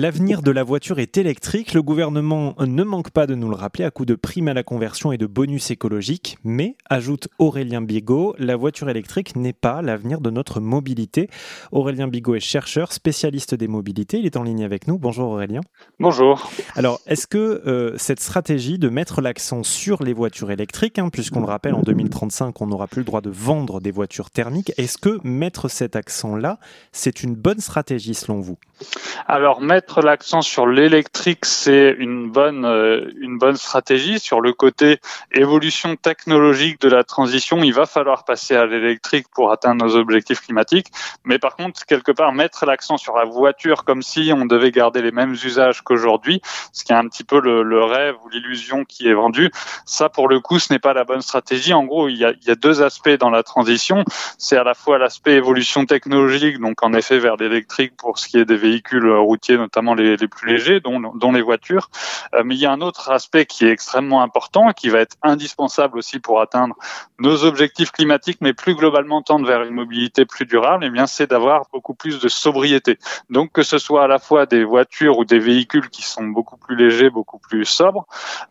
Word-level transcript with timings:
L'avenir 0.00 0.42
de 0.42 0.52
la 0.52 0.62
voiture 0.62 1.00
est 1.00 1.18
électrique. 1.18 1.74
Le 1.74 1.82
gouvernement 1.82 2.54
ne 2.60 2.84
manque 2.84 3.10
pas 3.10 3.26
de 3.26 3.34
nous 3.34 3.48
le 3.48 3.56
rappeler 3.56 3.82
à 3.82 3.90
coup 3.90 4.04
de 4.04 4.14
primes 4.14 4.46
à 4.46 4.54
la 4.54 4.62
conversion 4.62 5.10
et 5.10 5.18
de 5.18 5.26
bonus 5.26 5.72
écologiques. 5.72 6.38
Mais, 6.44 6.76
ajoute 6.88 7.26
Aurélien 7.40 7.82
Bigot, 7.82 8.36
la 8.38 8.54
voiture 8.54 8.88
électrique 8.88 9.34
n'est 9.34 9.52
pas 9.52 9.82
l'avenir 9.82 10.20
de 10.20 10.30
notre 10.30 10.60
mobilité. 10.60 11.28
Aurélien 11.72 12.06
Bigot 12.06 12.36
est 12.36 12.40
chercheur, 12.40 12.92
spécialiste 12.92 13.56
des 13.56 13.66
mobilités. 13.66 14.20
Il 14.20 14.26
est 14.26 14.36
en 14.36 14.44
ligne 14.44 14.62
avec 14.62 14.86
nous. 14.86 14.98
Bonjour 14.98 15.32
Aurélien. 15.32 15.62
Bonjour. 15.98 16.48
Alors, 16.76 17.00
est-ce 17.08 17.26
que 17.26 17.64
euh, 17.66 17.98
cette 17.98 18.20
stratégie 18.20 18.78
de 18.78 18.88
mettre 18.88 19.20
l'accent 19.20 19.64
sur 19.64 20.04
les 20.04 20.12
voitures 20.12 20.52
électriques, 20.52 21.00
hein, 21.00 21.08
puisqu'on 21.08 21.40
le 21.40 21.46
rappelle, 21.46 21.74
en 21.74 21.82
2035, 21.82 22.62
on 22.62 22.68
n'aura 22.68 22.86
plus 22.86 23.00
le 23.00 23.06
droit 23.06 23.20
de 23.20 23.30
vendre 23.30 23.80
des 23.80 23.90
voitures 23.90 24.30
thermiques, 24.30 24.72
est-ce 24.76 24.96
que 24.96 25.18
mettre 25.24 25.66
cet 25.66 25.96
accent-là, 25.96 26.60
c'est 26.92 27.24
une 27.24 27.34
bonne 27.34 27.58
stratégie 27.58 28.14
selon 28.14 28.38
vous? 28.38 28.58
Alors, 29.26 29.60
mettre 29.60 29.87
l'accent 29.96 30.42
sur 30.42 30.66
l'électrique, 30.66 31.44
c'est 31.44 31.94
une 31.98 32.30
bonne, 32.30 32.64
euh, 32.64 33.10
une 33.20 33.38
bonne 33.38 33.56
stratégie. 33.56 34.18
Sur 34.18 34.40
le 34.40 34.52
côté 34.52 35.00
évolution 35.32 35.96
technologique 35.96 36.80
de 36.80 36.88
la 36.88 37.04
transition, 37.04 37.58
il 37.62 37.72
va 37.72 37.86
falloir 37.86 38.24
passer 38.24 38.54
à 38.54 38.66
l'électrique 38.66 39.26
pour 39.34 39.50
atteindre 39.50 39.84
nos 39.84 39.96
objectifs 39.96 40.40
climatiques. 40.40 40.88
Mais 41.24 41.38
par 41.38 41.56
contre, 41.56 41.84
quelque 41.86 42.12
part, 42.12 42.32
mettre 42.32 42.66
l'accent 42.66 42.96
sur 42.96 43.16
la 43.16 43.24
voiture 43.24 43.84
comme 43.84 44.02
si 44.02 44.32
on 44.34 44.46
devait 44.46 44.70
garder 44.70 45.02
les 45.02 45.12
mêmes 45.12 45.32
usages 45.32 45.82
qu'aujourd'hui, 45.82 46.40
ce 46.72 46.84
qui 46.84 46.92
est 46.92 46.96
un 46.96 47.08
petit 47.08 47.24
peu 47.24 47.40
le, 47.40 47.84
rêve 47.84 48.16
ou 48.24 48.28
l'illusion 48.28 48.84
qui 48.84 49.08
est 49.08 49.14
vendue, 49.14 49.50
ça, 49.86 50.08
pour 50.08 50.28
le 50.28 50.40
coup, 50.40 50.58
ce 50.58 50.72
n'est 50.72 50.78
pas 50.78 50.92
la 50.92 51.04
bonne 51.04 51.22
stratégie. 51.22 51.72
En 51.72 51.84
gros, 51.84 52.08
il 52.08 52.16
y 52.16 52.24
a, 52.24 52.32
il 52.32 52.46
y 52.46 52.50
a 52.50 52.54
deux 52.54 52.82
aspects 52.82 53.08
dans 53.08 53.30
la 53.30 53.42
transition. 53.42 54.04
C'est 54.36 54.56
à 54.56 54.64
la 54.64 54.74
fois 54.74 54.98
l'aspect 54.98 55.32
évolution 55.32 55.86
technologique, 55.86 56.58
donc 56.58 56.82
en 56.82 56.92
effet 56.92 57.18
vers 57.18 57.36
l'électrique 57.36 57.96
pour 57.96 58.18
ce 58.18 58.28
qui 58.28 58.38
est 58.38 58.44
des 58.44 58.56
véhicules 58.56 59.08
routiers, 59.10 59.56
notamment 59.68 59.94
les, 59.94 60.16
plus 60.16 60.48
légers, 60.50 60.80
dont, 60.80 60.98
dont 61.14 61.32
les 61.32 61.42
voitures. 61.42 61.90
Euh, 62.34 62.42
mais 62.44 62.54
il 62.54 62.60
y 62.60 62.66
a 62.66 62.72
un 62.72 62.80
autre 62.80 63.10
aspect 63.10 63.44
qui 63.44 63.66
est 63.66 63.70
extrêmement 63.70 64.22
important, 64.22 64.72
qui 64.72 64.88
va 64.88 65.00
être 65.00 65.16
indispensable 65.22 65.98
aussi 65.98 66.18
pour 66.18 66.40
atteindre 66.40 66.74
nos 67.18 67.44
objectifs 67.44 67.92
climatiques, 67.92 68.38
mais 68.40 68.54
plus 68.54 68.74
globalement 68.74 69.22
tendre 69.22 69.46
vers 69.46 69.62
une 69.62 69.74
mobilité 69.74 70.24
plus 70.24 70.46
durable. 70.46 70.84
Et 70.84 70.86
eh 70.86 70.90
bien, 70.90 71.06
c'est 71.06 71.28
d'avoir 71.30 71.66
beaucoup 71.72 71.94
plus 71.94 72.18
de 72.18 72.28
sobriété. 72.28 72.98
Donc, 73.28 73.52
que 73.52 73.62
ce 73.62 73.78
soit 73.78 74.04
à 74.04 74.06
la 74.06 74.18
fois 74.18 74.46
des 74.46 74.64
voitures 74.64 75.18
ou 75.18 75.24
des 75.24 75.38
véhicules 75.38 75.90
qui 75.90 76.02
sont 76.02 76.24
beaucoup 76.24 76.56
plus 76.56 76.76
légers, 76.76 77.10
beaucoup 77.10 77.38
plus 77.38 77.66
sobres, 77.66 78.06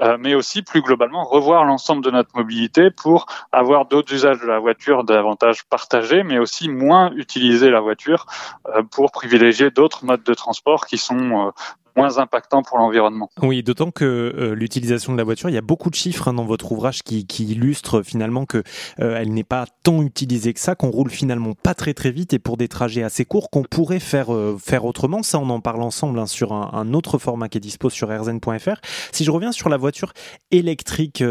euh, 0.00 0.16
mais 0.20 0.34
aussi 0.34 0.62
plus 0.62 0.82
globalement 0.82 1.24
revoir 1.24 1.64
l'ensemble 1.64 2.04
de 2.04 2.10
notre 2.10 2.36
mobilité 2.36 2.90
pour 2.90 3.26
avoir 3.50 3.86
d'autres 3.86 4.12
usages 4.14 4.40
de 4.40 4.46
la 4.46 4.60
voiture 4.60 5.02
davantage 5.02 5.64
partagés, 5.64 6.22
mais 6.22 6.38
aussi 6.38 6.68
moins 6.68 7.10
utiliser 7.12 7.70
la 7.70 7.80
voiture 7.80 8.26
euh, 8.68 8.82
pour 8.82 9.10
privilégier 9.10 9.70
d'autres 9.70 10.04
modes 10.04 10.22
de 10.22 10.34
transport 10.34 10.86
qui 10.86 10.98
sont 11.00 11.48
euh, 11.48 11.50
moins 11.96 12.18
impactant 12.18 12.62
pour 12.62 12.78
l'environnement. 12.78 13.30
Oui, 13.42 13.62
d'autant 13.62 13.90
que 13.90 14.04
euh, 14.04 14.54
l'utilisation 14.54 15.12
de 15.12 15.18
la 15.18 15.24
voiture, 15.24 15.48
il 15.48 15.54
y 15.54 15.58
a 15.58 15.62
beaucoup 15.62 15.90
de 15.90 15.94
chiffres 15.94 16.28
hein, 16.28 16.34
dans 16.34 16.44
votre 16.44 16.72
ouvrage 16.72 17.02
qui, 17.02 17.26
illustrent 17.40 18.02
finalement 18.02 18.44
que 18.44 18.62
euh, 19.00 19.16
elle 19.16 19.32
n'est 19.32 19.44
pas 19.44 19.66
tant 19.82 20.02
utilisée 20.02 20.52
que 20.52 20.60
ça, 20.60 20.74
qu'on 20.74 20.90
roule 20.90 21.10
finalement 21.10 21.54
pas 21.54 21.74
très 21.74 21.94
très 21.94 22.10
vite 22.10 22.34
et 22.34 22.38
pour 22.38 22.56
des 22.56 22.68
trajets 22.68 23.02
assez 23.02 23.24
courts 23.24 23.50
qu'on 23.50 23.62
pourrait 23.62 23.98
faire 23.98 24.32
euh, 24.32 24.56
faire 24.62 24.84
autrement. 24.84 25.22
Ça, 25.22 25.38
on 25.38 25.48
en 25.48 25.60
parle 25.60 25.82
ensemble 25.82 26.18
hein, 26.18 26.26
sur 26.26 26.52
un, 26.52 26.70
un, 26.72 26.92
autre 26.92 27.18
format 27.18 27.48
qui 27.48 27.58
est 27.58 27.60
dispo 27.60 27.88
sur 27.90 28.08
rzn.fr. 28.08 28.80
Si 29.12 29.24
je 29.24 29.30
reviens 29.30 29.52
sur 29.52 29.68
la 29.68 29.76
voiture 29.76 30.12
électrique 30.50 31.22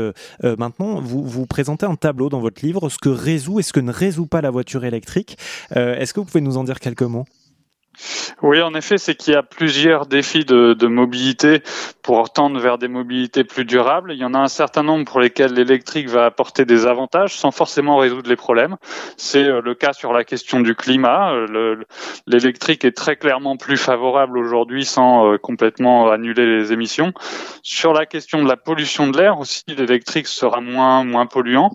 maintenant, 0.44 1.02
vous 1.02 1.23
vous 1.23 1.45
présentez 1.45 1.86
un 1.86 1.95
tableau 1.95 2.30
dans 2.30 2.40
votre 2.40 2.66
livre, 2.66 2.90
ce 2.90 2.97
que 2.97 3.09
résout 3.09 3.59
et 3.59 3.64
ce 3.64 3.73
que 3.73 3.80
ne 3.80 3.92
résout 3.92 4.25
pas 4.25 4.42
la 4.42 4.50
voiture 4.50 4.86
électrique. 4.86 5.38
Est-ce 5.72 6.14
que 6.14 6.20
vous 6.20 6.25
pouvez 6.25 6.42
nous 6.42 6.58
en 6.58 6.64
dire 6.64 6.80
quelques 6.80 7.03
mots? 7.03 7.25
Oui, 8.42 8.61
en 8.61 8.73
effet, 8.73 8.97
c'est 8.97 9.16
qu'il 9.16 9.33
y 9.33 9.38
a 9.38 9.44
plusieurs 9.44 10.05
défis 10.05 10.45
de, 10.45 10.88
mobilité 10.88 11.61
pour 12.02 12.31
tendre 12.31 12.59
vers 12.59 12.78
des 12.78 12.88
mobilités 12.88 13.44
plus 13.44 13.66
durables. 13.66 14.14
Il 14.14 14.19
y 14.19 14.25
en 14.25 14.33
a 14.33 14.39
un 14.39 14.47
certain 14.47 14.83
nombre 14.83 15.06
pour 15.06 15.19
lesquels 15.19 15.53
l'électrique 15.53 16.09
va 16.09 16.25
apporter 16.25 16.66
des 16.66 16.86
avantages 16.86 17.36
sans 17.36 17.52
forcément 17.52 17.97
résoudre 17.97 18.29
les 18.29 18.35
problèmes. 18.35 18.78
C'est 19.18 19.44
euh, 19.44 19.62
le 19.62 19.75
cas 19.75 19.94
sur 19.94 20.13
la 20.13 20.24
question 20.24 20.62
du 20.62 20.75
climat. 20.75 21.34
Euh, 21.34 21.75
l'électrique 22.28 22.85
est 22.85 22.96
très 22.96 23.18
clairement 23.18 23.57
plus 23.57 23.78
favorable 23.78 24.38
aujourd'hui 24.38 24.85
sans 24.85 25.34
euh, 25.34 25.38
complètement 25.38 26.09
annuler 26.09 26.45
les 26.45 26.74
émissions. 26.74 27.13
Sur 27.62 27.94
la 27.94 28.06
question 28.06 28.41
de 28.41 28.47
la 28.47 28.57
pollution 28.57 29.07
de 29.07 29.18
l'air 29.18 29.40
aussi, 29.40 29.63
l'électrique 29.68 30.28
sera 30.28 30.62
moins, 30.62 31.03
moins 31.03 31.25
polluant. 31.25 31.72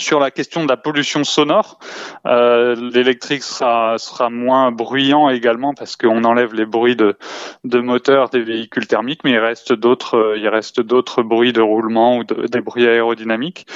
Sur 0.00 0.18
la 0.18 0.30
question 0.30 0.64
de 0.64 0.68
la 0.68 0.78
pollution 0.78 1.24
sonore, 1.24 1.78
euh, 2.26 2.74
l'électrique 2.74 3.42
sera, 3.42 3.98
moins 4.30 4.72
bruyant 4.72 5.28
également 5.28 5.74
parce 5.74 5.96
qu'on 5.96 6.24
enlève 6.24 6.54
les 6.54 6.64
bruits 6.64 6.96
de, 6.96 7.16
de 7.64 8.28
des 8.30 8.40
véhicules 8.40 8.86
thermiques, 8.86 9.20
mais 9.24 9.32
il 9.32 9.38
reste 9.38 9.74
d'autres, 9.74 10.36
d'autres 10.80 11.22
bruits 11.22 11.52
de 11.52 11.60
roulement 11.60 12.16
ou 12.16 12.24
de, 12.24 12.46
des 12.46 12.60
bruits 12.62 12.86
aérodynamiques. 12.86 13.66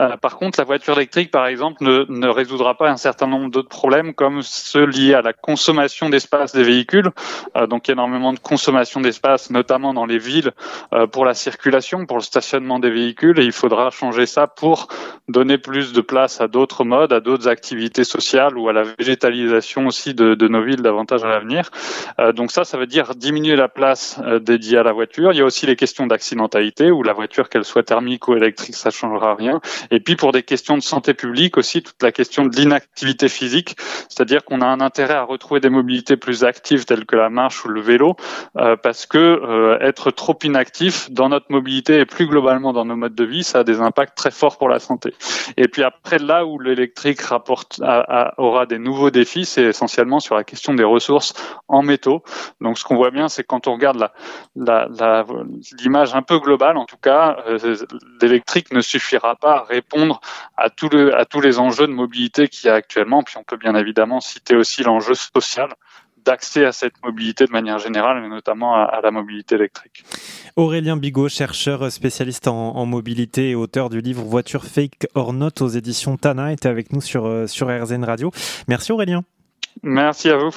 Euh, 0.00 0.16
par 0.16 0.36
contre, 0.36 0.58
la 0.58 0.64
voiture 0.64 0.96
électrique, 0.96 1.30
par 1.30 1.46
exemple, 1.46 1.78
ne, 1.82 2.28
résoudra 2.28 2.76
pas 2.76 2.90
un 2.90 2.96
certain 2.96 3.26
nombre 3.26 3.50
d'autres 3.50 3.68
problèmes 3.68 4.14
comme 4.14 4.42
ceux 4.42 4.84
liés 4.84 5.14
à 5.14 5.22
la 5.22 5.32
consommation 5.32 6.08
d'espace 6.08 6.52
des 6.52 6.62
véhicules. 6.62 7.10
Euh, 7.56 7.66
donc, 7.66 7.88
énormément 7.88 8.32
de 8.32 8.38
consommation 8.38 9.00
d'espace, 9.00 9.50
notamment 9.50 9.94
dans 9.94 10.06
les 10.06 10.18
villes, 10.18 10.52
euh, 10.92 11.06
pour 11.06 11.24
la 11.24 11.34
circulation, 11.34 12.06
pour 12.06 12.16
le 12.16 12.22
stationnement 12.22 12.78
des 12.78 12.90
véhicules, 12.90 13.38
et 13.38 13.44
il 13.44 13.52
faudra 13.52 13.90
changer 13.90 14.26
ça 14.26 14.46
pour 14.46 14.88
donner 15.28 15.58
plus 15.58 15.67
de 15.68 16.00
place 16.00 16.40
à 16.40 16.48
d'autres 16.48 16.84
modes, 16.84 17.12
à 17.12 17.20
d'autres 17.20 17.48
activités 17.48 18.04
sociales 18.04 18.56
ou 18.56 18.68
à 18.68 18.72
la 18.72 18.84
végétalisation 18.98 19.86
aussi 19.86 20.14
de, 20.14 20.34
de 20.34 20.48
nos 20.48 20.62
villes 20.62 20.82
davantage 20.82 21.24
à 21.24 21.28
l'avenir. 21.28 21.70
Euh, 22.18 22.32
donc 22.32 22.50
ça, 22.50 22.64
ça 22.64 22.78
veut 22.78 22.86
dire 22.86 23.14
diminuer 23.14 23.56
la 23.56 23.68
place 23.68 24.18
euh, 24.24 24.38
dédiée 24.38 24.78
à 24.78 24.82
la 24.82 24.92
voiture. 24.92 25.32
Il 25.32 25.38
y 25.38 25.42
a 25.42 25.44
aussi 25.44 25.66
les 25.66 25.76
questions 25.76 26.06
d'accidentalité 26.06 26.90
où 26.90 27.02
la 27.02 27.12
voiture, 27.12 27.48
qu'elle 27.48 27.64
soit 27.64 27.82
thermique 27.82 28.28
ou 28.28 28.36
électrique, 28.36 28.76
ça 28.76 28.90
changera 28.90 29.34
rien. 29.34 29.60
Et 29.90 30.00
puis 30.00 30.16
pour 30.16 30.32
des 30.32 30.42
questions 30.42 30.76
de 30.76 30.82
santé 30.82 31.14
publique 31.14 31.56
aussi, 31.58 31.82
toute 31.82 32.02
la 32.02 32.12
question 32.12 32.46
de 32.46 32.56
l'inactivité 32.56 33.28
physique, 33.28 33.76
c'est-à-dire 34.08 34.44
qu'on 34.44 34.60
a 34.60 34.66
un 34.66 34.80
intérêt 34.80 35.14
à 35.14 35.22
retrouver 35.22 35.60
des 35.60 35.70
mobilités 35.70 36.16
plus 36.16 36.44
actives 36.44 36.84
telles 36.84 37.04
que 37.04 37.16
la 37.16 37.30
marche 37.30 37.64
ou 37.64 37.68
le 37.68 37.80
vélo, 37.80 38.16
euh, 38.56 38.76
parce 38.76 39.06
que 39.06 39.18
euh, 39.18 39.78
être 39.80 40.10
trop 40.10 40.38
inactif 40.42 41.10
dans 41.10 41.28
notre 41.28 41.46
mobilité 41.50 42.00
et 42.00 42.06
plus 42.06 42.26
globalement 42.26 42.72
dans 42.72 42.84
nos 42.84 42.96
modes 42.96 43.14
de 43.14 43.24
vie, 43.24 43.44
ça 43.44 43.60
a 43.60 43.64
des 43.64 43.80
impacts 43.80 44.16
très 44.16 44.30
forts 44.30 44.58
pour 44.58 44.68
la 44.68 44.78
santé. 44.78 45.14
Et 45.56 45.68
puis 45.68 45.82
après, 45.82 46.18
là 46.18 46.44
où 46.44 46.58
l'électrique 46.58 47.20
rapporte, 47.22 47.80
aura 48.36 48.66
des 48.66 48.78
nouveaux 48.78 49.10
défis, 49.10 49.44
c'est 49.44 49.64
essentiellement 49.64 50.20
sur 50.20 50.34
la 50.34 50.44
question 50.44 50.74
des 50.74 50.84
ressources 50.84 51.34
en 51.68 51.82
métaux. 51.82 52.22
Donc 52.60 52.78
ce 52.78 52.84
qu'on 52.84 52.96
voit 52.96 53.10
bien, 53.10 53.28
c'est 53.28 53.44
quand 53.44 53.66
on 53.66 53.74
regarde 53.74 53.96
l'image 54.56 56.08
la, 56.08 56.14
la, 56.14 56.18
un 56.18 56.22
peu 56.22 56.38
globale, 56.38 56.76
en 56.76 56.86
tout 56.86 56.96
cas, 56.96 57.38
euh, 57.46 57.76
l'électrique 58.20 58.72
ne 58.72 58.80
suffira 58.80 59.36
pas 59.36 59.58
à 59.58 59.62
répondre 59.62 60.20
à, 60.56 60.64
à 60.66 61.24
tous 61.24 61.40
les 61.40 61.58
enjeux 61.58 61.86
de 61.86 61.92
mobilité 61.92 62.48
qu'il 62.48 62.68
y 62.68 62.70
a 62.70 62.74
actuellement. 62.74 63.22
Puis 63.22 63.36
on 63.36 63.44
peut 63.44 63.56
bien 63.56 63.74
évidemment 63.74 64.20
citer 64.20 64.56
aussi 64.56 64.82
l'enjeu 64.82 65.14
social 65.14 65.68
d'accès 66.28 66.64
à 66.64 66.72
cette 66.72 67.02
mobilité 67.02 67.46
de 67.46 67.52
manière 67.52 67.78
générale, 67.78 68.20
mais 68.20 68.28
notamment 68.28 68.74
à, 68.74 69.00
la 69.02 69.10
mobilité 69.10 69.54
électrique. 69.54 70.04
Aurélien 70.58 70.96
Bigot, 70.96 71.28
chercheur 71.28 71.92
spécialiste 71.92 72.48
en, 72.48 72.84
mobilité 72.84 73.50
et 73.50 73.54
auteur 73.54 73.90
du 73.90 74.00
livre 74.00 74.24
Voiture 74.24 74.64
Fake 74.64 75.06
or 75.14 75.32
Not 75.32 75.50
aux 75.60 75.68
éditions 75.68 76.16
Tana, 76.16 76.52
était 76.52 76.68
avec 76.68 76.92
nous 76.92 77.00
sur, 77.00 77.26
euh, 77.26 77.46
sur 77.46 77.68
RZN 77.68 78.02
Radio. 78.02 78.32
Merci 78.66 78.90
Aurélien. 78.90 79.22
Merci 79.84 80.28
à 80.30 80.36
vous. 80.36 80.50